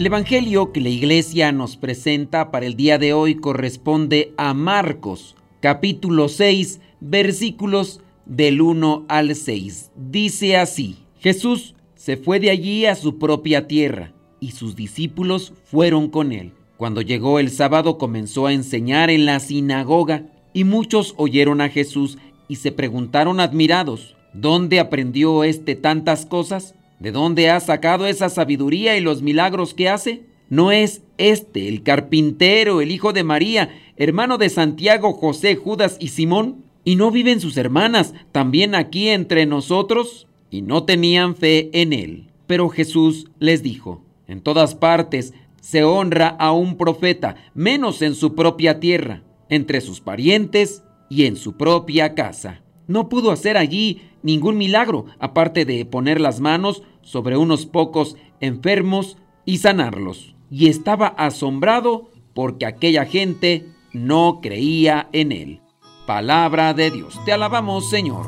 [0.00, 5.36] El Evangelio que la iglesia nos presenta para el día de hoy corresponde a Marcos,
[5.60, 9.90] capítulo 6, versículos del 1 al 6.
[9.96, 16.08] Dice así, Jesús se fue de allí a su propia tierra y sus discípulos fueron
[16.08, 16.54] con él.
[16.78, 20.24] Cuando llegó el sábado comenzó a enseñar en la sinagoga
[20.54, 22.16] y muchos oyeron a Jesús
[22.48, 26.74] y se preguntaron admirados, ¿dónde aprendió éste tantas cosas?
[27.00, 30.26] ¿De dónde ha sacado esa sabiduría y los milagros que hace?
[30.50, 36.08] ¿No es este el carpintero, el hijo de María, hermano de Santiago, José, Judas y
[36.08, 36.62] Simón?
[36.84, 40.28] ¿Y no viven sus hermanas también aquí entre nosotros?
[40.50, 42.28] Y no tenían fe en él.
[42.46, 48.34] Pero Jesús les dijo, en todas partes se honra a un profeta, menos en su
[48.34, 52.60] propia tierra, entre sus parientes y en su propia casa.
[52.86, 59.16] No pudo hacer allí ningún milagro, aparte de poner las manos sobre unos pocos enfermos
[59.44, 60.34] y sanarlos.
[60.50, 65.60] Y estaba asombrado porque aquella gente no creía en él.
[66.06, 67.18] Palabra de Dios.
[67.24, 68.26] Te alabamos, Señor.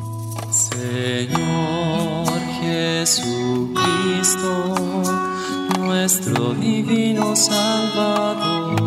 [0.50, 2.28] Señor
[2.60, 3.80] Jesucristo,
[5.78, 8.82] nuestro divino Salvador.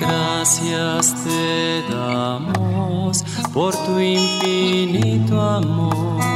[0.00, 6.35] Gracias te damos por tu infinito amor.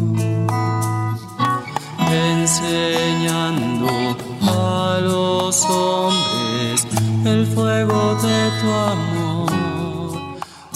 [2.63, 3.87] enseñando
[4.41, 6.87] a los hombres
[7.25, 9.51] el fuego de tu amor.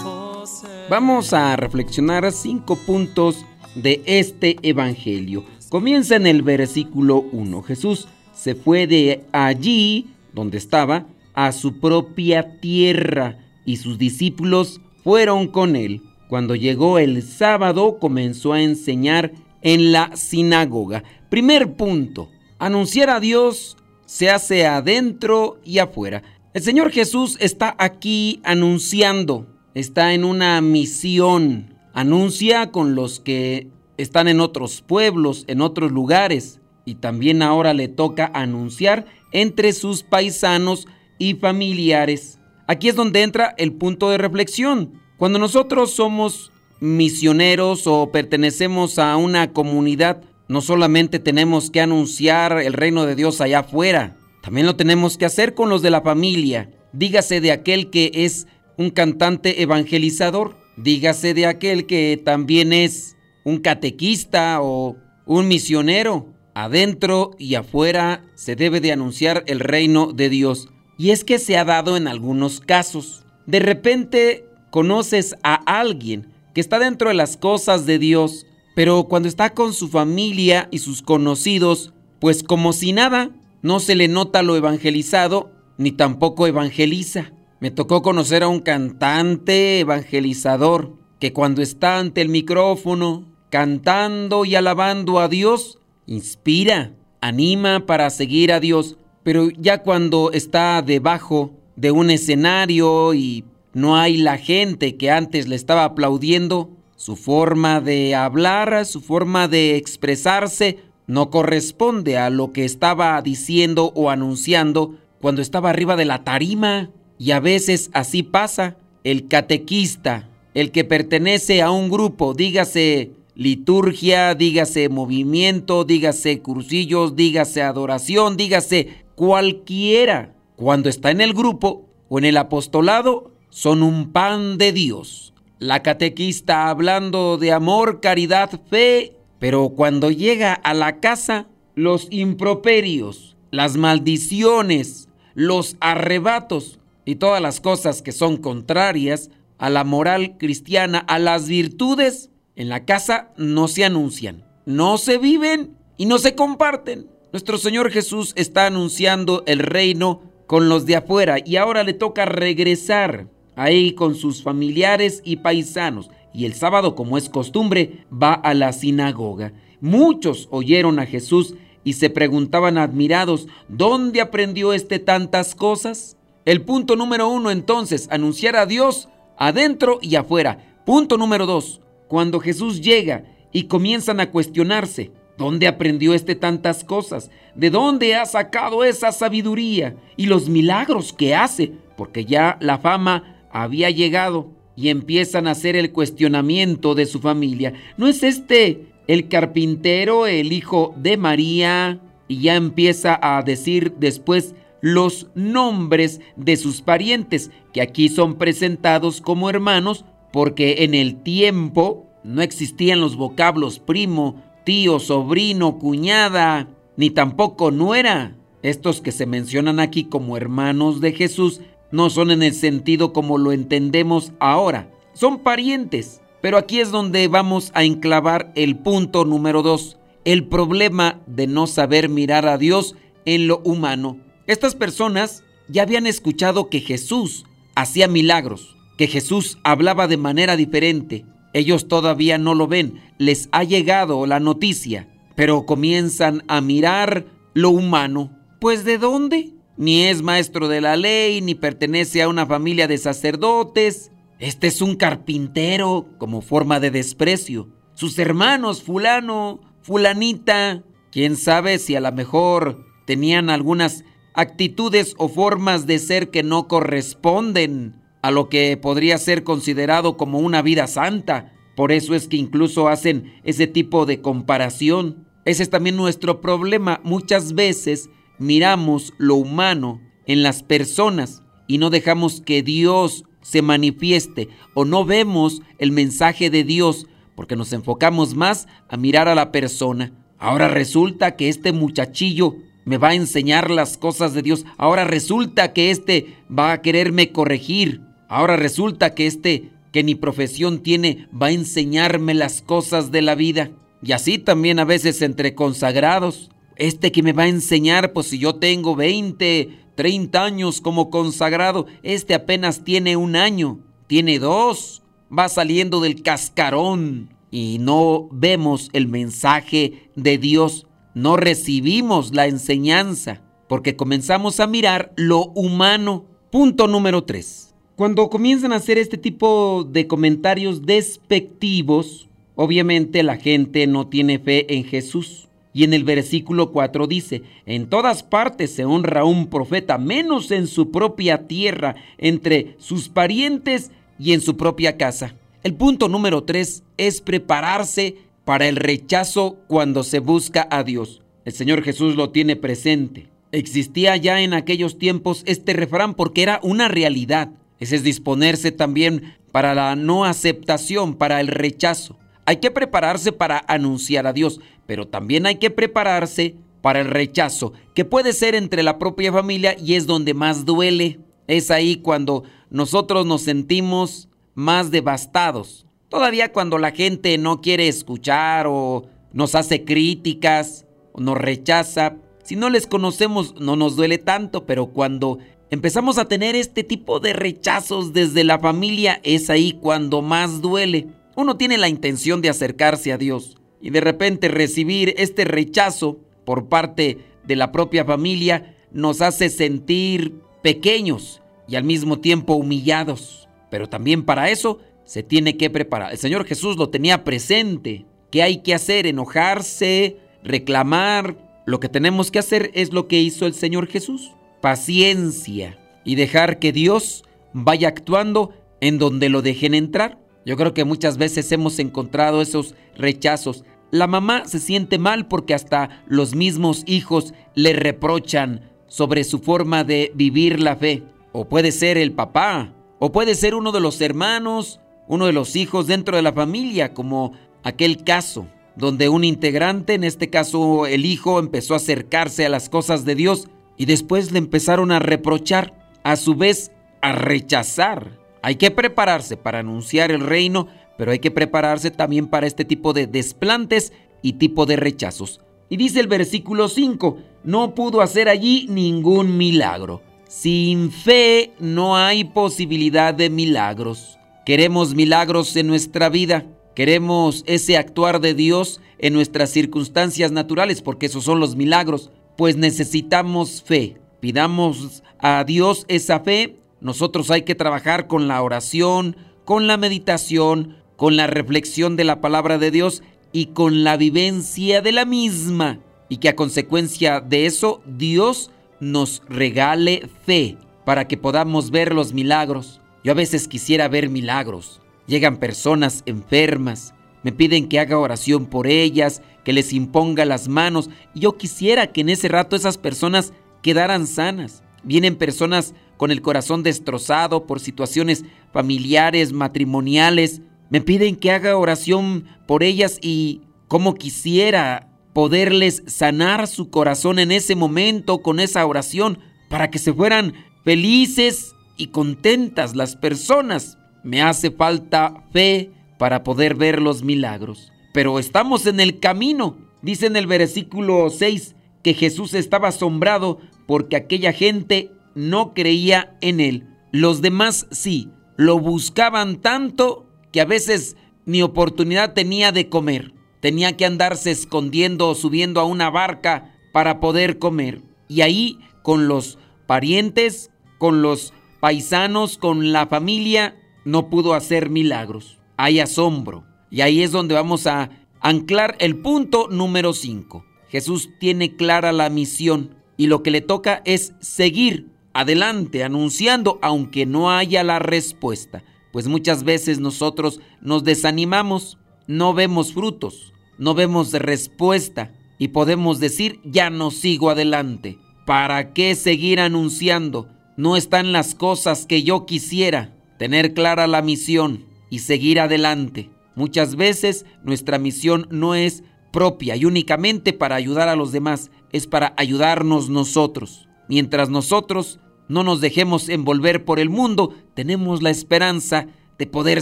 [0.04, 0.44] Oh,
[0.90, 5.44] Vamos a reflexionar cinco puntos de este Evangelio.
[5.70, 7.62] Comienza en el versículo 1.
[7.64, 15.48] Jesús se fue de allí, donde estaba, a su propia tierra y sus discípulos fueron
[15.48, 16.02] con él.
[16.30, 19.32] Cuando llegó el sábado comenzó a enseñar
[19.62, 21.04] en la sinagoga.
[21.36, 22.30] Primer punto,
[22.60, 23.76] anunciar a Dios
[24.06, 26.24] se hace adentro y afuera.
[26.54, 34.30] El Señor Jesús está aquí anunciando, está en una misión, anuncia con los que están
[34.30, 40.88] en otros pueblos, en otros lugares, y también ahora le toca anunciar entre sus paisanos
[41.18, 42.40] y familiares.
[42.66, 45.02] Aquí es donde entra el punto de reflexión.
[45.18, 52.74] Cuando nosotros somos misioneros o pertenecemos a una comunidad, no solamente tenemos que anunciar el
[52.74, 56.70] reino de Dios allá afuera, también lo tenemos que hacer con los de la familia.
[56.94, 58.46] Dígase de aquel que es
[58.78, 66.28] un cantante evangelizador, dígase de aquel que también es un catequista o un misionero.
[66.54, 70.70] Adentro y afuera se debe de anunciar el reino de Dios.
[70.98, 73.26] Y es que se ha dado en algunos casos.
[73.48, 78.46] De repente conoces a alguien que está dentro de las cosas de Dios,
[78.76, 83.32] pero cuando está con su familia y sus conocidos, pues como si nada,
[83.64, 87.32] no se le nota lo evangelizado, ni tampoco evangeliza.
[87.60, 94.56] Me tocó conocer a un cantante evangelizador que cuando está ante el micrófono, cantando y
[94.56, 101.92] alabando a Dios, inspira, anima para seguir a Dios, pero ya cuando está debajo de
[101.92, 106.70] un escenario y no hay la gente que antes le estaba aplaudiendo.
[107.06, 113.92] Su forma de hablar, su forma de expresarse no corresponde a lo que estaba diciendo
[113.94, 116.90] o anunciando cuando estaba arriba de la tarima.
[117.20, 118.78] Y a veces así pasa.
[119.04, 127.62] El catequista, el que pertenece a un grupo, dígase liturgia, dígase movimiento, dígase cursillos, dígase
[127.62, 130.34] adoración, dígase cualquiera.
[130.56, 135.35] Cuando está en el grupo o en el apostolado, son un pan de Dios.
[135.66, 143.36] La catequista hablando de amor, caridad, fe, pero cuando llega a la casa, los improperios,
[143.50, 151.00] las maldiciones, los arrebatos y todas las cosas que son contrarias a la moral cristiana,
[151.00, 156.36] a las virtudes, en la casa no se anuncian, no se viven y no se
[156.36, 157.10] comparten.
[157.32, 162.26] Nuestro Señor Jesús está anunciando el reino con los de afuera y ahora le toca
[162.26, 166.10] regresar ahí con sus familiares y paisanos.
[166.34, 169.54] Y el sábado, como es costumbre, va a la sinagoga.
[169.80, 176.18] Muchos oyeron a Jesús y se preguntaban admirados, ¿dónde aprendió este tantas cosas?
[176.44, 179.08] El punto número uno entonces, anunciar a Dios
[179.38, 180.82] adentro y afuera.
[180.86, 187.32] Punto número dos, cuando Jesús llega y comienzan a cuestionarse, ¿dónde aprendió este tantas cosas?
[187.56, 191.72] ¿De dónde ha sacado esa sabiduría y los milagros que hace?
[191.96, 197.72] Porque ya la fama había llegado y empiezan a hacer el cuestionamiento de su familia.
[197.96, 202.02] ¿No es este el carpintero, el hijo de María?
[202.28, 209.22] Y ya empieza a decir después los nombres de sus parientes, que aquí son presentados
[209.22, 210.04] como hermanos,
[210.34, 216.68] porque en el tiempo no existían los vocablos primo, tío, sobrino, cuñada,
[216.98, 218.36] ni tampoco nuera.
[218.64, 221.62] Estos que se mencionan aquí como hermanos de Jesús
[221.96, 224.92] no son en el sentido como lo entendemos ahora.
[225.14, 226.22] Son parientes.
[226.46, 231.66] Pero aquí es donde vamos a enclavar el punto número dos, el problema de no
[231.66, 232.96] saber mirar a Dios
[233.26, 234.18] en lo humano.
[234.46, 241.26] Estas personas ya habían escuchado que Jesús hacía milagros, que Jesús hablaba de manera diferente.
[241.54, 247.26] Ellos todavía no lo ven, les ha llegado la noticia, pero comienzan a mirar
[247.56, 248.38] lo humano.
[248.60, 249.55] ¿Pues de dónde?
[249.78, 254.12] Ni es maestro de la ley, ni pertenece a una familia de sacerdotes.
[254.40, 257.70] Este es un carpintero como forma de desprecio.
[257.94, 265.88] Sus hermanos, fulano, fulanita, quién sabe si a lo mejor tenían algunas actitudes o formas
[265.88, 271.54] de ser que no corresponden a lo que podría ser considerado como una vida santa.
[271.76, 275.28] Por eso es que incluso hacen ese tipo de comparación.
[275.46, 277.00] Ese es también nuestro problema.
[277.04, 278.10] Muchas veces
[278.40, 285.06] miramos lo humano en las personas y no dejamos que Dios se manifieste o no
[285.06, 290.14] vemos el mensaje de Dios porque nos enfocamos más a mirar a la persona.
[290.40, 292.56] Ahora resulta que este muchachillo
[292.86, 294.66] me va a enseñar las cosas de Dios.
[294.78, 298.02] Ahora resulta que este va a quererme corregir.
[298.30, 303.34] Ahora resulta que este que ni profesión tiene va a enseñarme las cosas de la
[303.36, 303.72] vida.
[304.04, 306.52] Y así también a veces entre consagrados.
[306.78, 311.86] Este que me va a enseñar, pues si yo tengo 20, 30 años como consagrado,
[312.04, 315.02] este apenas tiene un año, tiene dos,
[315.38, 323.42] va saliendo del cascarón y no vemos el mensaje de Dios, no recibimos la enseñanza,
[323.70, 326.26] porque comenzamos a mirar lo humano.
[326.52, 327.74] Punto número 3.
[327.96, 334.76] Cuando comienzan a hacer este tipo de comentarios despectivos, obviamente la gente no tiene fe
[334.76, 335.48] en Jesús.
[335.76, 340.68] Y en el versículo 4 dice, en todas partes se honra un profeta, menos en
[340.68, 345.36] su propia tierra, entre sus parientes y en su propia casa.
[345.64, 351.22] El punto número 3 es prepararse para el rechazo cuando se busca a Dios.
[351.44, 353.28] El Señor Jesús lo tiene presente.
[353.52, 357.50] Existía ya en aquellos tiempos este refrán porque era una realidad.
[357.82, 362.18] Ese es disponerse también para la no aceptación, para el rechazo.
[362.46, 367.74] Hay que prepararse para anunciar a Dios, pero también hay que prepararse para el rechazo,
[367.96, 371.20] que puede ser entre la propia familia y es donde más duele.
[371.48, 375.88] Es ahí cuando nosotros nos sentimos más devastados.
[376.10, 382.56] Todavía cuando la gente no quiere escuchar o nos hace críticas o nos rechaza, si
[382.56, 385.40] no les conocemos no nos duele tanto, pero cuando
[385.72, 391.08] empezamos a tener este tipo de rechazos desde la familia es ahí cuando más duele.
[391.36, 396.70] Uno tiene la intención de acercarse a Dios y de repente recibir este rechazo por
[396.70, 403.48] parte de la propia familia nos hace sentir pequeños y al mismo tiempo humillados.
[403.70, 406.14] Pero también para eso se tiene que preparar.
[406.14, 408.08] El Señor Jesús lo tenía presente.
[408.32, 409.06] ¿Qué hay que hacer?
[409.06, 411.38] Enojarse, reclamar.
[411.68, 414.32] Lo que tenemos que hacer es lo que hizo el Señor Jesús.
[414.62, 417.24] Paciencia y dejar que Dios
[417.54, 418.52] vaya actuando
[418.82, 420.18] en donde lo dejen entrar.
[420.44, 423.64] Yo creo que muchas veces hemos encontrado esos rechazos.
[423.92, 429.84] La mamá se siente mal porque hasta los mismos hijos le reprochan sobre su forma
[429.84, 431.04] de vivir la fe.
[431.32, 435.56] O puede ser el papá, o puede ser uno de los hermanos, uno de los
[435.56, 441.06] hijos dentro de la familia, como aquel caso donde un integrante, en este caso el
[441.06, 445.74] hijo, empezó a acercarse a las cosas de Dios y después le empezaron a reprochar,
[446.04, 448.20] a su vez a rechazar.
[448.42, 452.94] Hay que prepararse para anunciar el reino, pero hay que prepararse también para este tipo
[452.94, 455.42] de desplantes y tipo de rechazos.
[455.70, 460.02] Y dice el versículo 5, no pudo hacer allí ningún milagro.
[460.28, 464.20] Sin fe no hay posibilidad de milagros.
[464.46, 466.46] Queremos milagros en nuestra vida.
[466.76, 472.12] Queremos ese actuar de Dios en nuestras circunstancias naturales, porque esos son los milagros.
[472.38, 473.98] Pues necesitamos fe.
[474.20, 476.58] Pidamos a Dios esa fe.
[476.82, 482.22] Nosotros hay que trabajar con la oración, con la meditación, con la reflexión de la
[482.22, 485.80] palabra de Dios y con la vivencia de la misma.
[486.08, 492.14] Y que a consecuencia de eso Dios nos regale fe para que podamos ver los
[492.14, 492.82] milagros.
[493.04, 494.82] Yo a veces quisiera ver milagros.
[495.08, 500.90] Llegan personas enfermas, me piden que haga oración por ellas, que les imponga las manos.
[501.14, 504.64] Yo quisiera que en ese rato esas personas quedaran sanas.
[504.84, 512.26] Vienen personas con el corazón destrozado por situaciones familiares, matrimoniales, me piden que haga oración
[512.48, 519.20] por ellas y como quisiera poderles sanar su corazón en ese momento con esa oración
[519.50, 523.78] para que se fueran felices y contentas las personas.
[524.04, 527.72] Me hace falta fe para poder ver los milagros.
[527.94, 529.58] Pero estamos en el camino.
[529.82, 536.40] Dice en el versículo 6 que Jesús estaba asombrado porque aquella gente no creía en
[536.40, 536.68] él.
[536.92, 540.05] Los demás sí, lo buscaban tanto
[540.36, 543.14] que a veces ni oportunidad tenía de comer.
[543.40, 547.84] Tenía que andarse escondiendo o subiendo a una barca para poder comer.
[548.10, 555.40] Y ahí con los parientes, con los paisanos, con la familia, no pudo hacer milagros.
[555.56, 556.44] Hay asombro.
[556.70, 560.44] Y ahí es donde vamos a anclar el punto número 5.
[560.68, 567.06] Jesús tiene clara la misión y lo que le toca es seguir adelante anunciando aunque
[567.06, 568.66] no haya la respuesta
[568.96, 576.40] pues muchas veces nosotros nos desanimamos, no vemos frutos, no vemos respuesta y podemos decir,
[576.46, 578.00] ya no sigo adelante.
[578.26, 580.30] ¿Para qué seguir anunciando?
[580.56, 582.96] No están las cosas que yo quisiera.
[583.20, 586.10] Tener clara la misión y seguir adelante.
[586.34, 591.86] Muchas veces nuestra misión no es propia y únicamente para ayudar a los demás, es
[591.86, 593.68] para ayudarnos nosotros.
[593.90, 599.62] Mientras nosotros no nos dejemos envolver por el mundo, tenemos la esperanza de poder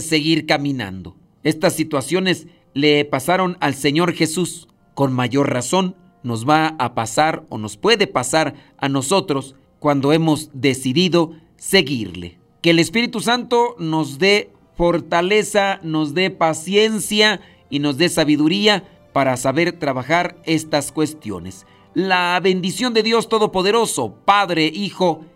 [0.00, 1.16] seguir caminando.
[1.42, 4.68] Estas situaciones le pasaron al Señor Jesús.
[4.94, 10.50] Con mayor razón nos va a pasar o nos puede pasar a nosotros cuando hemos
[10.52, 12.38] decidido seguirle.
[12.62, 17.40] Que el Espíritu Santo nos dé fortaleza, nos dé paciencia
[17.70, 21.66] y nos dé sabiduría para saber trabajar estas cuestiones.
[21.92, 25.24] La bendición de Dios Todopoderoso, Padre, Hijo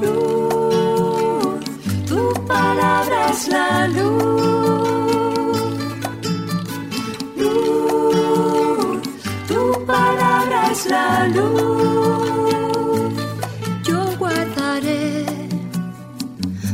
[0.00, 1.60] Luz,
[2.06, 5.58] tu palabra es la luz.
[7.36, 9.02] Luz,
[9.48, 13.12] tu palabra es la luz.
[13.84, 15.26] Yo guardaré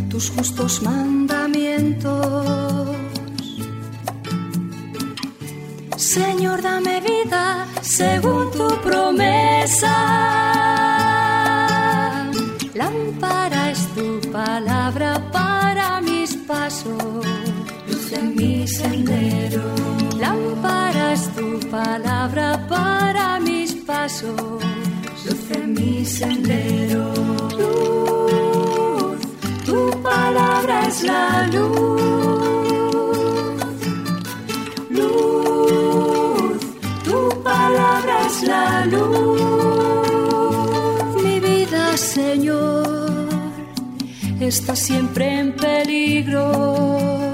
[0.08, 2.86] tus justos mandamientos.
[5.96, 10.73] Señor, dame vida según tu promesa
[18.64, 19.62] mi sendero.
[20.18, 24.62] Lámpara es tu palabra para mis pasos,
[25.24, 27.04] luz en mi sendero.
[27.58, 29.20] Luz,
[29.66, 32.02] tu palabra es la luz.
[34.98, 36.60] Luz,
[37.04, 39.44] tu palabra es la luz.
[41.96, 43.28] Señor,
[44.40, 47.33] está siempre en peligro.